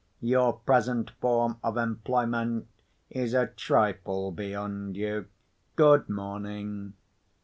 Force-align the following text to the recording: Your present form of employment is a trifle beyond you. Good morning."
Your 0.19 0.53
present 0.53 1.11
form 1.21 1.57
of 1.63 1.77
employment 1.77 2.67
is 3.11 3.35
a 3.35 3.45
trifle 3.45 4.31
beyond 4.31 4.97
you. 4.97 5.27
Good 5.75 6.09
morning." 6.09 6.93